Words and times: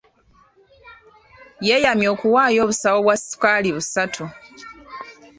Yeeyamye 1.67 2.07
okuwaayo 2.13 2.59
obusawo 2.65 2.99
bwa 3.05 3.15
ssukaali 3.19 3.69
busatu. 3.75 4.23